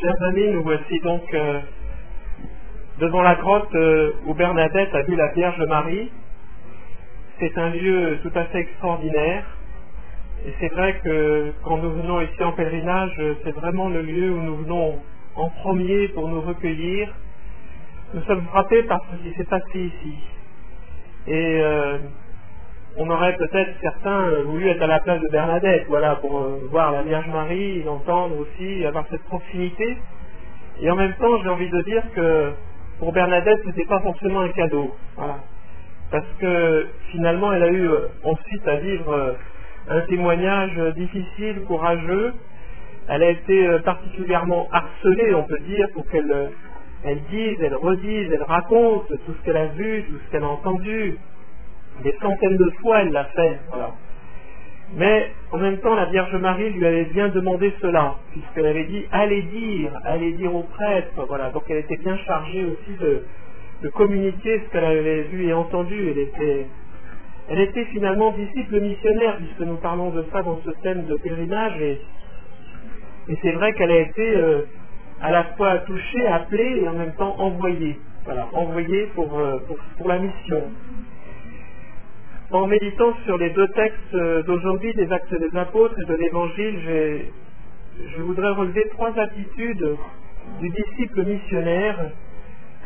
Chers 0.00 0.22
amis, 0.28 0.48
nous 0.52 0.62
voici 0.62 1.00
donc 1.00 1.22
euh, 1.34 1.58
devant 3.00 3.20
la 3.20 3.34
grotte 3.34 3.74
euh, 3.74 4.12
où 4.26 4.34
Bernadette 4.34 4.94
a 4.94 5.02
vu 5.02 5.16
la 5.16 5.32
Vierge 5.32 5.60
Marie. 5.66 6.12
C'est 7.40 7.58
un 7.58 7.70
lieu 7.70 8.18
tout 8.22 8.30
à 8.36 8.44
fait 8.44 8.60
extraordinaire. 8.60 9.44
Et 10.46 10.54
c'est 10.60 10.68
vrai 10.68 11.00
que 11.02 11.52
quand 11.64 11.78
nous 11.78 11.90
venons 11.90 12.20
ici 12.20 12.44
en 12.44 12.52
pèlerinage, 12.52 13.20
c'est 13.42 13.50
vraiment 13.50 13.88
le 13.88 14.02
lieu 14.02 14.30
où 14.30 14.40
nous 14.40 14.56
venons 14.58 15.00
en 15.34 15.50
premier 15.50 16.06
pour 16.08 16.28
nous 16.28 16.42
recueillir. 16.42 17.12
Nous 18.14 18.22
sommes 18.22 18.42
frappés 18.42 18.84
par 18.84 19.00
ce 19.10 19.28
qui 19.28 19.34
s'est 19.34 19.48
passé 19.50 19.80
ici. 19.80 20.14
Et 21.26 21.60
euh, 21.60 21.98
on 22.98 23.08
aurait 23.10 23.36
peut-être 23.36 23.70
certains 23.80 24.42
voulu 24.44 24.68
être 24.68 24.82
à 24.82 24.88
la 24.88 24.98
place 24.98 25.20
de 25.20 25.28
Bernadette, 25.28 25.84
voilà, 25.88 26.16
pour 26.16 26.36
euh, 26.36 26.68
voir 26.70 26.90
la 26.90 27.02
Vierge 27.02 27.28
Marie, 27.28 27.82
l'entendre 27.84 28.36
aussi, 28.38 28.84
avoir 28.84 29.04
cette 29.08 29.22
proximité. 29.22 29.98
Et 30.80 30.90
en 30.90 30.96
même 30.96 31.14
temps, 31.14 31.40
j'ai 31.42 31.48
envie 31.48 31.70
de 31.70 31.82
dire 31.82 32.02
que 32.14 32.52
pour 32.98 33.12
Bernadette, 33.12 33.60
ce 33.62 33.68
n'était 33.68 33.84
pas 33.84 34.00
forcément 34.00 34.40
un 34.40 34.48
cadeau. 34.48 34.96
Parce 36.10 36.26
que 36.40 36.88
finalement, 37.12 37.52
elle 37.52 37.62
a 37.62 37.70
eu 37.70 37.88
euh, 37.88 38.08
ensuite 38.24 38.66
à 38.66 38.76
vivre 38.76 39.12
euh, 39.12 39.32
un 39.90 40.00
témoignage 40.02 40.76
difficile, 40.96 41.62
courageux. 41.68 42.34
Elle 43.08 43.22
a 43.22 43.30
été 43.30 43.78
particulièrement 43.84 44.68
harcelée, 44.70 45.34
on 45.34 45.44
peut 45.44 45.60
dire, 45.60 45.86
pour 45.94 46.06
qu'elle 46.08 46.50
elle 47.04 47.22
dise, 47.30 47.56
elle 47.60 47.76
redise, 47.76 48.28
elle 48.32 48.42
raconte 48.42 49.06
tout 49.08 49.34
ce 49.38 49.44
qu'elle 49.44 49.56
a 49.56 49.66
vu, 49.66 50.04
tout 50.04 50.18
ce 50.26 50.30
qu'elle 50.30 50.42
a 50.42 50.48
entendu, 50.48 51.16
des 52.02 52.14
centaines 52.20 52.56
de 52.56 52.70
fois, 52.80 53.02
elle 53.02 53.10
l'a 53.10 53.24
fait. 53.24 53.58
Mais 54.94 55.30
en 55.52 55.58
même 55.58 55.78
temps, 55.78 55.94
la 55.94 56.06
Vierge 56.06 56.34
Marie 56.36 56.70
lui 56.70 56.86
avait 56.86 57.04
bien 57.06 57.28
demandé 57.28 57.72
cela, 57.80 58.16
puisqu'elle 58.32 58.66
avait 58.66 58.84
dit 58.84 59.04
allez 59.12 59.42
dire, 59.42 59.90
allez 60.04 60.32
dire 60.32 60.54
aux 60.54 60.62
prêtres. 60.62 61.24
Voilà. 61.28 61.50
Donc 61.50 61.64
elle 61.68 61.78
était 61.78 61.96
bien 61.96 62.16
chargée 62.18 62.64
aussi 62.64 62.98
de, 62.98 63.22
communiquer 63.90 64.60
ce 64.64 64.72
qu'elle 64.72 64.84
avait 64.84 65.22
vu 65.24 65.46
et 65.46 65.52
entendu. 65.52 66.10
Elle 66.10 66.18
était, 66.18 66.66
elle 67.50 67.60
était 67.60 67.84
finalement 67.86 68.32
disciple 68.32 68.80
missionnaire, 68.80 69.36
puisque 69.36 69.60
nous 69.60 69.76
parlons 69.76 70.10
de 70.10 70.24
ça 70.32 70.42
dans 70.42 70.58
ce 70.64 70.70
thème 70.82 71.04
de 71.04 71.16
pèlerinage. 71.16 71.80
Et, 71.80 72.00
c'est 73.42 73.52
vrai 73.52 73.74
qu'elle 73.74 73.90
a 73.90 74.00
été 74.00 74.36
euh, 74.36 74.62
à 75.20 75.30
la 75.30 75.44
fois 75.44 75.78
touchée, 75.80 76.26
appelée 76.26 76.80
et 76.82 76.88
en 76.88 76.94
même 76.94 77.12
temps 77.12 77.34
envoyée. 77.38 77.98
Voilà, 78.24 78.48
envoyée 78.54 79.06
pour, 79.14 79.38
euh, 79.38 79.58
pour 79.98 80.08
la 80.08 80.18
mission. 80.18 80.62
En 82.50 82.66
méditant 82.66 83.12
sur 83.26 83.36
les 83.36 83.50
deux 83.50 83.68
textes 83.68 84.14
euh, 84.14 84.42
d'aujourd'hui, 84.44 84.94
des 84.94 85.12
actes 85.12 85.34
des 85.34 85.54
apôtres 85.58 85.94
et 86.00 86.04
de 86.06 86.14
l'évangile, 86.14 86.80
je 88.16 88.22
voudrais 88.22 88.52
relever 88.52 88.88
trois 88.92 89.12
attitudes 89.18 89.96
du 90.58 90.70
disciple 90.70 91.24
missionnaire 91.24 92.10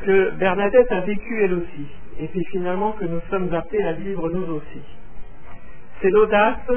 que 0.05 0.31
Bernadette 0.31 0.91
a 0.91 1.01
vécu 1.03 1.45
elle 1.45 1.55
aussi, 1.55 1.87
et 2.19 2.27
puis 2.27 2.45
finalement 2.51 2.91
que 2.93 3.05
nous 3.05 3.21
sommes 3.31 3.55
appelés 3.55 3.85
à 3.85 3.93
vivre 3.93 4.31
nous 4.31 4.55
aussi. 4.57 4.83
C'est 6.01 6.11
l'audace, 6.11 6.69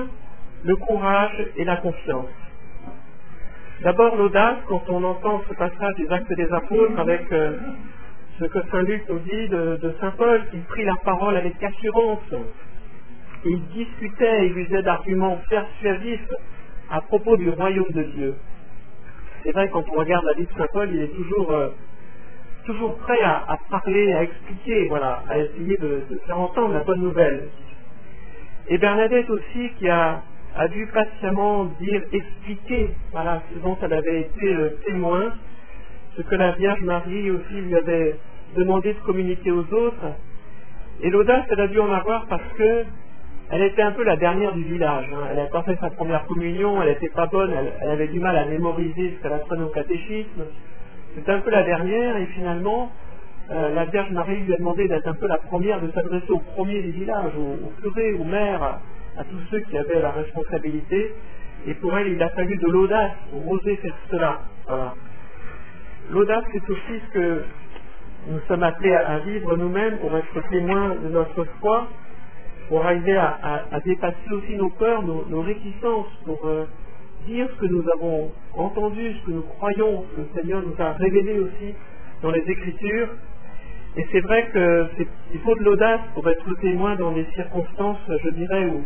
le 0.64 0.76
courage 0.76 1.44
et 1.58 1.64
la 1.64 1.78
confiance. 1.78 2.30
D'abord 3.82 4.16
l'audace, 4.16 4.58
quand 4.68 4.84
on 4.90 5.04
entend 5.04 5.42
ce 5.50 5.56
passage 5.56 5.96
des 5.98 6.12
actes 6.12 6.34
des 6.34 6.54
apôtres 6.54 7.00
avec 7.00 7.32
euh, 7.32 7.58
ce 8.40 8.46
que 8.46 8.60
Saint 8.70 8.84
Luc 8.84 9.10
nous 9.10 9.20
dit 9.20 9.48
de, 9.50 9.78
de 9.82 9.96
Saint 10.00 10.12
Paul, 10.12 10.44
qui 10.52 10.58
prit 10.58 10.86
la 10.86 10.96
parole 11.04 11.36
avec 11.36 11.62
assurance, 11.64 12.20
il 13.46 13.62
discutait 13.68 14.48
et 14.48 14.50
usait 14.50 14.82
d'arguments 14.82 15.40
persuasifs 15.50 16.28
à 16.90 17.02
propos 17.02 17.38
du 17.38 17.50
royaume 17.50 17.92
de 17.92 18.04
Dieu. 18.04 18.36
C'est 19.44 19.52
vrai, 19.52 19.70
quand 19.70 19.84
on 19.92 20.00
regarde 20.00 20.26
la 20.26 20.34
vie 20.34 20.46
de 20.46 20.58
Saint 20.58 20.68
Paul, 20.74 20.90
il 20.92 21.02
est 21.04 21.16
toujours, 21.16 21.52
euh, 21.52 21.70
toujours 22.66 22.98
prêt 22.98 23.22
à, 23.24 23.58
parler, 23.70 24.14
à 24.14 24.24
expliquer, 24.24 24.88
voilà, 24.88 25.22
à 25.30 25.38
essayer 25.38 25.78
de, 25.78 26.02
faire 26.26 26.40
entendre 26.40 26.74
la 26.74 26.84
bonne 26.84 27.02
nouvelle. 27.02 27.50
Et 28.68 28.80
Bernadette 28.80 29.30
aussi, 29.30 29.70
qui 29.78 29.88
a, 29.88 30.24
dû 30.72 30.88
patiemment 30.88 31.66
dire, 31.80 32.02
expliquer, 32.12 32.90
voilà, 33.12 33.44
ce 33.54 33.60
dont 33.60 33.78
elle 33.84 33.94
avait 33.94 34.22
été 34.22 34.56
euh, 34.56 34.70
témoin, 34.88 35.34
ce 36.18 36.24
que 36.24 36.36
la 36.36 36.54
Vierge 36.54 36.82
Marie 36.82 37.30
aussi 37.30 37.54
lui 37.54 37.76
avait 37.76 38.16
demandé 38.56 38.94
de 38.94 39.00
communiquer 39.00 39.52
aux 39.52 39.72
autres. 39.74 40.14
Et 41.02 41.10
l'audace, 41.10 41.46
elle 41.50 41.60
a 41.60 41.68
dû 41.68 41.80
en 41.80 41.92
avoir 41.92 42.26
parce 42.28 42.54
que 42.58 42.86
elle 43.52 43.62
était 43.62 43.84
un 43.84 43.92
peu 43.92 44.04
la 44.04 44.16
dernière 44.16 44.54
du 44.54 44.64
village. 44.64 45.06
Hein. 45.14 45.28
Elle 45.30 45.36
n'avait 45.38 45.50
pas 45.50 45.64
fait 45.64 45.78
sa 45.80 45.90
première 45.92 46.26
communion, 46.26 46.82
elle 46.82 46.90
n'était 46.90 47.10
pas 47.10 47.28
bonne, 47.28 47.54
elle, 47.82 47.90
avait 47.90 48.08
du 48.08 48.20
mal 48.20 48.36
à 48.36 48.46
mémoriser 48.46 49.16
ce 49.16 49.22
qu'elle 49.22 49.34
apprenait 49.34 49.64
au 49.64 49.70
catéchisme. 49.70 50.46
C'était 51.16 51.32
un 51.32 51.40
peu 51.40 51.52
la 51.52 51.64
dernière, 51.64 52.18
et 52.18 52.26
finalement, 52.28 52.92
euh, 53.52 53.74
la 53.74 53.86
Vierge 53.86 54.12
Marie 54.12 54.38
lui 54.38 54.54
a 54.54 54.58
demandé 54.58 54.88
d'être 54.88 55.08
un 55.08 55.14
peu 55.14 55.28
la 55.28 55.38
première, 55.38 55.80
de 55.80 55.92
s'adresser 55.92 56.32
au 56.32 56.40
premier 56.40 56.82
du 56.82 56.92
village, 56.92 57.32
au, 57.38 57.82
curé, 57.82 58.14
aux 58.14 58.24
maires, 58.24 58.80
à, 59.18 59.24
tous 59.24 59.40
ceux 59.52 59.60
qui 59.60 59.78
avaient 59.78 60.02
la 60.02 60.12
responsabilité. 60.12 61.14
Et 61.68 61.76
pour 61.76 61.96
elle, 61.98 62.08
il 62.08 62.22
a 62.22 62.30
fallu 62.30 62.58
de 62.58 62.68
l'audace 62.68 63.12
pour 63.32 63.48
oser 63.52 63.76
faire 63.78 63.96
cela. 64.10 64.40
L'audace, 66.12 66.44
c'est 66.52 66.70
aussi 66.70 67.02
ce 67.08 67.14
que 67.14 67.44
nous 68.28 68.40
sommes 68.48 68.64
appelés 68.64 68.94
à 68.94 69.20
vivre 69.20 69.56
nous-mêmes 69.56 69.98
pour 70.00 70.16
être 70.18 70.50
témoins 70.50 70.96
de 70.96 71.10
notre 71.10 71.44
foi 71.60 71.88
pour 72.68 72.86
arriver 72.86 73.16
à, 73.18 73.80
dépasser 73.86 74.32
aussi 74.32 74.56
nos 74.56 74.70
peurs, 74.70 75.04
nos, 75.04 75.42
réticences, 75.42 76.08
pour 76.26 76.40
euh, 76.46 76.66
dire 77.28 77.48
ce 77.54 77.62
que 77.62 77.72
nous 77.72 77.84
avons 77.94 78.32
entendu, 78.56 79.14
ce 79.22 79.26
que 79.26 79.32
nous 79.32 79.44
croyons, 79.44 80.04
que 80.16 80.22
le 80.22 80.28
Seigneur 80.36 80.62
nous 80.62 80.76
a 80.80 80.94
révélé 80.94 81.40
aussi 81.40 81.74
dans 82.22 82.32
les 82.32 82.44
Écritures. 82.50 83.10
Et 83.98 84.06
c'est 84.12 84.22
vrai 84.22 84.50
qu'il 84.52 85.40
faut 85.42 85.56
de 85.56 85.64
l'audace 85.64 86.02
pour 86.14 86.28
être 86.30 86.54
témoin 86.60 86.96
dans 86.96 87.12
des 87.12 87.26
circonstances, 87.36 88.00
je 88.24 88.30
dirais, 88.32 88.66
où 88.66 88.84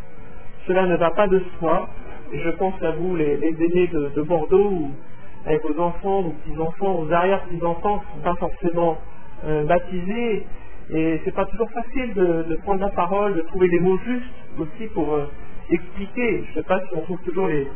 cela 0.67 0.85
ne 0.85 0.97
va 0.97 1.11
pas 1.11 1.27
de 1.27 1.41
soi. 1.57 1.89
Et 2.31 2.39
je 2.39 2.49
pense 2.51 2.79
à 2.83 2.91
vous, 2.91 3.15
les, 3.15 3.39
aînés 3.41 3.87
de, 3.87 4.21
Bordeaux, 4.21 4.89
avec 5.45 5.63
vos 5.63 5.81
enfants, 5.81 6.21
vos 6.21 6.31
petits-enfants, 6.31 6.93
vos 6.93 7.11
arrière-petits-enfants 7.11 7.99
qui 7.99 8.17
ne 8.17 8.23
sont 8.23 8.29
pas 8.29 8.35
forcément 8.35 8.97
euh, 9.45 9.63
baptisés, 9.63 10.45
et 10.91 11.21
c'est 11.23 11.33
pas 11.33 11.45
toujours 11.45 11.69
facile 11.71 12.13
de, 12.15 12.55
prendre 12.63 12.81
la 12.81 12.89
parole, 12.89 13.35
de 13.35 13.41
trouver 13.41 13.67
les 13.67 13.79
mots 13.79 13.99
justes 13.99 14.23
aussi 14.57 14.87
pour 14.93 15.13
euh, 15.13 15.29
expliquer. 15.69 16.43
Je 16.47 16.53
sais 16.55 16.63
pas 16.65 16.79
si 16.79 16.87
on 16.95 17.01
trouve 17.01 17.21
toujours 17.21 17.47
les, 17.47 17.67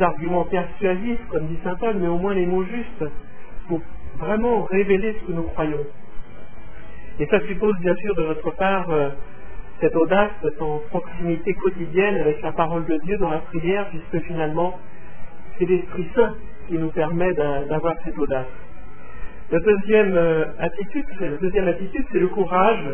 arguments 0.00 0.44
persuasifs, 0.44 1.20
comme 1.28 1.46
dit 1.46 1.58
saint 1.62 1.76
Paul, 1.76 1.96
mais 2.00 2.08
au 2.08 2.18
moins 2.18 2.34
les 2.34 2.46
mots 2.46 2.64
justes 2.64 3.04
pour 3.68 3.80
vraiment 4.18 4.62
révéler 4.64 5.14
ce 5.20 5.26
que 5.26 5.32
nous 5.32 5.42
croyons. 5.42 5.84
Et 7.20 7.26
ça 7.26 7.40
suppose 7.46 7.76
bien 7.80 7.94
sûr 7.96 8.14
de 8.14 8.22
notre 8.22 8.50
part 8.52 8.88
euh, 8.90 9.10
cette 9.80 9.94
audace, 9.94 10.30
cette 10.42 10.58
proximité 10.88 11.52
quotidienne 11.54 12.16
avec 12.16 12.40
la 12.42 12.52
parole 12.52 12.86
de 12.86 12.96
Dieu 13.04 13.18
dans 13.18 13.30
la 13.30 13.38
prière, 13.38 13.88
puisque 13.90 14.24
finalement 14.26 14.78
c'est 15.58 15.66
l'Esprit 15.66 16.08
Saint 16.14 16.34
qui 16.68 16.74
nous 16.78 16.90
permet 16.90 17.32
d'avoir 17.34 17.94
cette 18.04 18.18
audace. 18.18 18.46
La 19.50 19.60
deuxième 19.60 20.14
euh, 20.14 20.44
deuxième 21.40 21.68
attitude, 21.68 22.04
c'est 22.12 22.18
le 22.18 22.28
courage. 22.28 22.84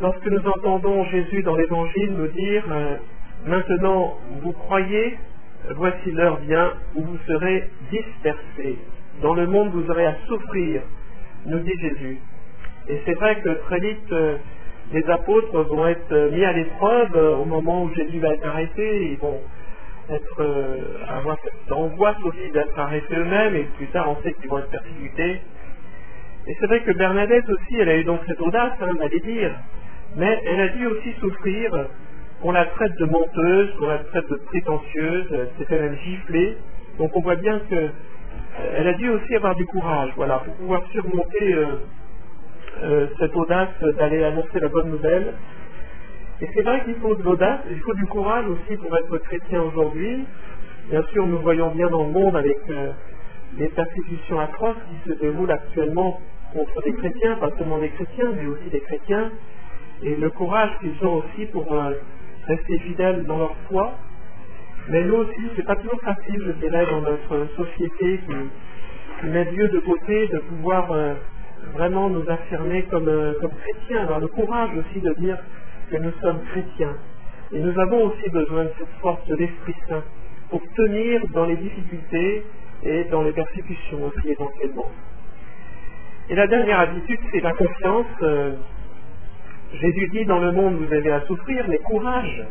Lorsque 0.00 0.24
nous 0.26 0.46
entendons 0.46 1.04
Jésus 1.06 1.42
dans 1.42 1.56
l'Évangile 1.56 2.12
nous 2.12 2.28
dire 2.28 2.62
euh, 2.70 2.96
Maintenant 3.44 4.14
vous 4.40 4.52
croyez, 4.52 5.18
voici 5.74 6.12
l'heure 6.12 6.36
vient 6.46 6.74
où 6.94 7.02
vous 7.02 7.18
serez 7.26 7.68
dispersés. 7.90 8.78
Dans 9.20 9.34
le 9.34 9.48
monde 9.48 9.70
vous 9.72 9.90
aurez 9.90 10.06
à 10.06 10.14
souffrir, 10.28 10.82
nous 11.44 11.58
dit 11.58 11.80
Jésus. 11.80 12.18
Et 12.88 13.00
c'est 13.04 13.14
vrai 13.14 13.40
que 13.40 13.48
très 13.66 13.80
vite, 13.80 14.12
euh, 14.12 14.36
les 14.92 15.04
apôtres 15.10 15.60
vont 15.62 15.88
être 15.88 16.30
mis 16.30 16.44
à 16.44 16.52
l'épreuve 16.52 17.40
au 17.40 17.46
moment 17.46 17.82
où 17.82 17.94
Jésus 17.94 18.20
va 18.20 18.32
être 18.34 18.46
arrêté. 18.46 19.18
Euh, 20.38 20.76
avoir 21.08 21.36
cette 21.42 21.72
angoisse 21.72 22.16
aussi 22.24 22.50
d'être 22.52 22.78
arrêtés 22.78 23.14
eux-mêmes, 23.14 23.54
et 23.54 23.64
plus 23.76 23.86
tard 23.88 24.08
on 24.10 24.22
sait 24.22 24.32
qu'ils 24.34 24.48
vont 24.48 24.58
être 24.58 24.70
persécutés. 24.70 25.40
Et 26.46 26.56
c'est 26.58 26.66
vrai 26.66 26.80
que 26.80 26.92
Bernadette 26.92 27.48
aussi, 27.48 27.76
elle 27.78 27.88
a 27.88 27.96
eu 27.96 28.04
donc 28.04 28.20
cette 28.26 28.40
audace 28.40 28.72
hein, 28.80 28.94
d'aller 28.98 29.20
dire, 29.20 29.52
mais 30.16 30.40
elle 30.46 30.60
a 30.60 30.68
dû 30.68 30.86
aussi 30.86 31.12
souffrir 31.20 31.86
qu'on 32.40 32.52
la 32.52 32.66
traite 32.66 32.96
de 32.98 33.04
menteuse, 33.04 33.70
qu'on 33.78 33.86
la 33.86 33.98
traite 33.98 34.28
de 34.28 34.36
prétentieuse, 34.46 35.26
elle 35.68 35.80
même 35.80 35.96
gifler. 35.98 36.56
Donc 36.98 37.16
on 37.16 37.20
voit 37.20 37.36
bien 37.36 37.58
qu'elle 37.68 37.92
euh, 38.60 38.90
a 38.90 38.92
dû 38.94 39.08
aussi 39.10 39.34
avoir 39.36 39.54
du 39.54 39.66
courage, 39.66 40.10
voilà, 40.16 40.38
pour 40.38 40.54
pouvoir 40.54 40.82
surmonter 40.90 41.54
euh, 42.82 43.06
cette 43.18 43.36
audace 43.36 43.68
d'aller 43.98 44.24
annoncer 44.24 44.58
la 44.60 44.68
bonne 44.68 44.90
nouvelle. 44.90 45.34
Et 46.42 46.48
c'est 46.54 46.62
vrai 46.62 46.82
qu'il 46.84 46.94
faut 46.96 47.14
de 47.14 47.22
l'audace, 47.22 47.60
il 47.70 47.78
faut 47.80 47.94
du 47.94 48.06
courage 48.06 48.46
aussi 48.46 48.76
pour 48.78 48.96
être 48.96 49.18
chrétien 49.18 49.62
aujourd'hui. 49.62 50.24
Bien 50.88 51.02
sûr, 51.12 51.26
nous 51.26 51.38
voyons 51.38 51.70
bien 51.72 51.88
dans 51.88 52.04
le 52.04 52.12
monde 52.12 52.34
avec 52.36 52.58
euh, 52.70 52.92
les 53.58 53.68
persécutions 53.68 54.40
atroces 54.40 54.76
qui 54.88 55.10
se 55.10 55.18
déroulent 55.18 55.50
actuellement 55.50 56.18
contre 56.54 56.82
des 56.82 56.94
chrétiens, 56.94 57.36
pas 57.36 57.50
seulement 57.58 57.78
des 57.78 57.90
chrétiens, 57.90 58.32
mais 58.36 58.46
aussi 58.46 58.70
des 58.70 58.80
chrétiens, 58.80 59.30
et 60.02 60.16
le 60.16 60.30
courage 60.30 60.70
qu'ils 60.80 61.06
ont 61.06 61.22
aussi 61.22 61.46
pour 61.46 61.70
euh, 61.72 61.92
rester 62.46 62.78
fidèles 62.78 63.24
dans 63.24 63.38
leur 63.38 63.54
foi. 63.68 63.92
Mais 64.88 65.04
nous 65.04 65.16
aussi, 65.16 65.42
c'est 65.56 65.66
pas 65.66 65.76
toujours 65.76 66.00
facile, 66.00 66.42
je 66.46 66.52
dirais, 66.52 66.86
dans 66.90 67.02
notre 67.02 67.48
société 67.54 68.20
qui, 68.26 69.26
met 69.26 69.44
Dieu 69.44 69.68
de 69.68 69.80
côté, 69.80 70.26
de 70.28 70.38
pouvoir 70.38 70.90
euh, 70.90 71.14
vraiment 71.74 72.08
nous 72.08 72.24
affirmer 72.28 72.82
comme, 72.84 73.08
euh, 73.08 73.34
comme 73.40 73.50
chrétiens, 73.50 74.04
avoir 74.04 74.20
le 74.20 74.28
courage 74.28 74.70
aussi 74.78 75.00
de 75.00 75.12
dire 75.20 75.36
que 75.90 75.96
nous 75.96 76.12
sommes 76.22 76.40
chrétiens. 76.50 76.96
Et 77.52 77.58
nous 77.58 77.78
avons 77.80 78.04
aussi 78.04 78.30
besoin 78.30 78.64
de 78.64 78.70
cette 78.78 79.00
force 79.00 79.26
de 79.26 79.34
l'Esprit 79.34 79.74
Saint 79.88 80.04
pour 80.50 80.60
tenir 80.76 81.22
dans 81.32 81.46
les 81.46 81.56
difficultés 81.56 82.44
et 82.82 83.04
dans 83.04 83.22
les 83.22 83.32
persécutions 83.32 84.04
aussi 84.04 84.30
éventuellement. 84.30 84.90
Et 86.28 86.34
la 86.34 86.46
dernière 86.46 86.80
habitude, 86.80 87.18
c'est 87.32 87.40
la 87.40 87.52
confiance. 87.52 88.06
Euh, 88.22 88.54
Jésus 89.72 90.08
dit, 90.12 90.24
dans 90.26 90.38
le 90.38 90.52
monde 90.52 90.76
vous 90.76 90.92
avez 90.92 91.12
à 91.12 91.20
souffrir, 91.22 91.64
mais 91.68 91.78
courage, 91.78 92.44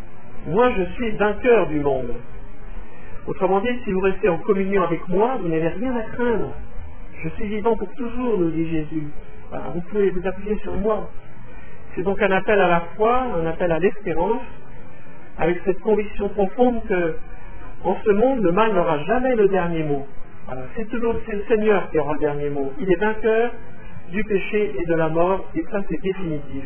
moi 0.48 0.72
je 0.78 0.84
suis 0.94 1.12
vainqueur 1.12 1.68
du 1.68 1.80
monde. 1.80 2.14
Autrement 3.28 3.60
dit, 3.62 3.70
si 3.84 3.92
vous 3.92 4.00
restez 4.00 4.30
en 4.30 4.38
communion 4.40 4.84
avec 4.84 5.08
moi, 5.08 5.38
vous 5.42 5.48
n'avez 5.48 5.68
rien 5.68 5.96
à 5.96 6.04
craindre. 6.04 6.54
Je 7.24 7.30
suis 7.30 7.48
vivant 7.48 7.76
pour 7.76 7.94
toujours, 7.96 8.38
nous 8.38 8.52
dit 8.52 8.70
Jésus. 8.70 9.08
vous 9.74 9.82
pouvez 9.82 10.10
vous 10.12 10.28
appuyer 10.28 10.58
sur 10.60 10.74
moi. 10.76 11.10
C'est 11.96 12.04
donc 12.04 12.22
un 12.22 12.32
appel 12.32 12.60
à 12.60 12.68
la 12.68 12.82
foi, 12.96 13.28
un 13.42 13.46
appel 13.46 13.72
à 13.72 13.80
l'espérance, 13.80 14.42
avec 15.38 15.60
cette 15.66 15.80
conviction 15.80 16.30
profonde 16.30 16.84
que 16.88 17.16
en 17.84 17.96
ce 18.04 18.12
monde, 18.12 18.42
le 18.42 18.52
mal 18.52 18.74
n'aura 18.74 19.00
jamais 19.04 19.36
le 19.36 19.48
dernier 19.48 19.84
mot. 19.84 20.06
C'est 20.76 20.90
toujours 20.90 21.14
le 21.14 21.44
Seigneur 21.48 21.90
qui 21.90 22.00
aura 22.00 22.14
le 22.14 22.20
dernier 22.20 22.50
mot. 22.50 22.74
Il 22.80 22.92
est 22.92 23.00
vainqueur 23.00 23.52
du 24.12 24.24
péché 24.24 24.74
et 24.78 24.86
de 24.86 24.96
la 24.96 25.08
mort, 25.08 25.46
et 25.56 25.64
ça 25.72 25.80
c'est 25.88 26.02
définitif. 26.02 26.66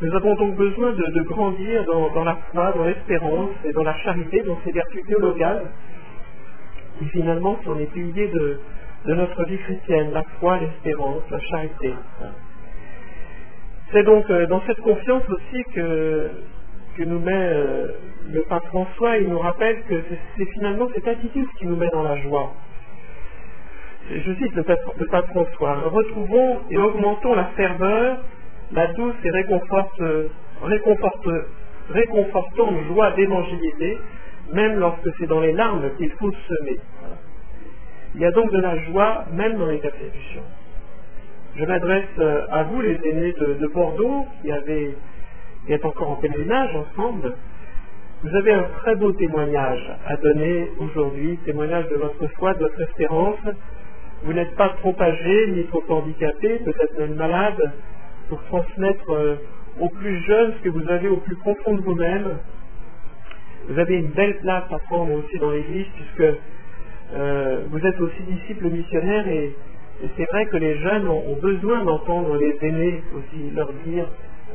Nous 0.00 0.14
avons 0.14 0.34
donc 0.34 0.56
besoin 0.56 0.92
de, 0.92 1.22
grandir 1.22 1.84
dans, 1.84 2.24
la 2.24 2.36
foi, 2.52 2.72
dans 2.76 2.84
l'espérance 2.84 3.50
et 3.64 3.72
dans 3.72 3.84
la 3.84 3.94
charité, 3.98 4.42
dans 4.42 4.58
ces 4.64 4.72
vertus 4.72 5.04
théologales, 5.06 5.70
qui 6.98 7.06
finalement 7.06 7.58
sont 7.64 7.74
les 7.74 7.86
piliers 7.86 8.28
de, 8.28 8.60
notre 9.06 9.44
vie 9.44 9.58
chrétienne, 9.58 10.12
la 10.12 10.22
foi, 10.40 10.58
l'espérance, 10.58 11.22
la 11.30 11.40
charité. 11.40 11.94
C'est 13.94 14.02
donc 14.02 14.28
euh, 14.28 14.46
dans 14.46 14.60
cette 14.66 14.80
confiance 14.80 15.22
aussi 15.30 15.62
que, 15.72 16.28
nous 16.98 17.20
met 17.20 17.32
euh, 17.32 17.92
le 18.28 18.42
pape 18.42 18.64
François, 18.66 19.18
il 19.18 19.28
nous 19.28 19.38
rappelle 19.38 19.84
que 19.84 19.94
c'est 20.36 20.46
finalement 20.46 20.88
cette 20.92 21.06
attitude 21.06 21.46
qui 21.58 21.66
nous 21.66 21.76
met 21.76 21.88
dans 21.90 22.02
la 22.02 22.16
joie. 22.22 22.52
Je 24.10 24.34
cite 24.34 24.52
le 24.56 24.64
pape, 24.64 25.26
François, 25.30 25.74
retrouvons 25.84 26.58
et 26.70 26.76
augmentons 26.76 27.36
la 27.36 27.44
ferveur 27.56 28.18
la 28.72 28.88
douce 28.94 29.14
et 29.22 29.30
réconforte, 29.30 30.02
réconforte, 30.62 31.28
réconfortante 31.90 32.74
joie 32.88 33.12
d'évangéliser, 33.12 33.98
même 34.52 34.80
lorsque 34.80 35.08
c'est 35.18 35.26
dans 35.28 35.40
les 35.40 35.52
larmes 35.52 35.88
qu'il 35.98 36.10
faut 36.12 36.32
semer. 36.48 36.80
Il 38.16 38.22
y 38.22 38.24
a 38.24 38.32
donc 38.32 38.50
de 38.50 38.60
la 38.60 38.76
joie 38.86 39.26
même 39.32 39.56
dans 39.56 39.66
les 39.66 39.78
persécutions. 39.78 40.42
Je 41.56 41.64
m'adresse 41.66 42.04
euh, 42.18 42.46
à 42.50 42.64
vous, 42.64 42.80
les 42.80 42.98
aînés 43.04 43.32
de, 43.32 43.66
Bordeaux, 43.72 44.26
qui, 44.42 44.50
êtes 45.72 45.84
encore 45.84 46.10
en 46.10 46.16
pèlerinage 46.16 46.74
ensemble. 46.74 47.32
Vous 48.24 48.36
avez 48.36 48.52
un 48.54 48.64
très 48.78 48.96
beau 48.96 49.12
témoignage 49.12 49.96
à 50.04 50.16
donner 50.16 50.72
aujourd'hui, 50.80 51.38
témoignage 51.44 51.86
de 51.90 51.94
votre 51.94 52.26
foi, 52.38 52.54
de 52.54 52.58
votre 52.58 52.80
espérance. 52.80 53.38
Vous 54.24 54.32
n'êtes 54.32 54.56
pas 54.56 54.70
trop 54.80 54.96
âgé, 54.98 55.52
ni 55.52 55.64
trop 55.66 55.84
handicapé, 55.90 56.58
peut-être 56.64 56.98
même 56.98 57.14
malade, 57.14 57.72
pour 58.28 58.42
transmettre 58.46 59.10
euh, 59.10 59.36
aux 59.78 59.90
plus 59.90 60.24
jeunes 60.24 60.54
ce 60.58 60.64
que 60.64 60.70
vous 60.70 60.88
avez 60.90 61.06
au 61.06 61.18
plus 61.18 61.36
profond 61.36 61.74
de 61.74 61.82
vous-même. 61.82 62.38
Vous 63.68 63.78
avez 63.78 63.94
une 63.94 64.10
belle 64.10 64.38
place 64.38 64.64
à 64.72 64.78
prendre 64.90 65.12
aussi 65.12 65.38
dans 65.38 65.52
l'Église 65.52 65.86
puisque 65.94 66.34
euh, 67.14 67.60
vous 67.70 67.86
êtes 67.86 68.00
aussi 68.00 68.22
disciples 68.24 68.70
missionnaires 68.70 69.28
et, 69.28 69.54
c'est 70.16 70.24
vrai 70.24 70.46
que 70.46 70.56
les 70.56 70.78
jeunes 70.78 71.08
ont, 71.08 71.36
besoin 71.40 71.84
d'entendre 71.84 72.36
les 72.36 72.56
aînés 72.62 73.02
aussi 73.14 73.50
leur 73.54 73.72
dire 73.86 74.06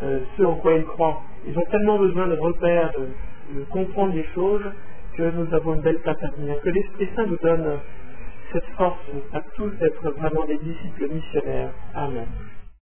euh, 0.04 0.20
ce 0.38 0.44
en 0.44 0.56
quoi 0.56 0.74
ils 0.74 0.86
croient. 0.86 1.22
Ils 1.48 1.58
ont 1.58 1.66
tellement 1.72 1.98
besoin 1.98 2.28
de 2.28 2.36
repères, 2.36 2.92
de, 2.98 3.60
de 3.60 3.64
comprendre 3.66 4.14
les 4.14 4.26
choses 4.36 4.64
que 5.18 5.24
nous 5.32 5.54
avons 5.54 5.76
une 5.76 5.82
belle 5.82 6.00
place 6.00 6.22
à 6.22 6.30
tenir. 6.30 6.60
Que 6.62 6.70
l'Esprit 6.70 7.10
Saint 7.16 7.26
nous 7.26 7.38
donne 7.38 7.80
cette 8.52 8.66
force 8.78 9.00
à 9.34 9.42
tous 9.56 9.70
d'être 9.80 10.12
vraiment 10.12 10.46
des 10.46 10.58
disciples 10.58 11.14
missionnaires. 11.14 11.72
Amen. 11.94 12.28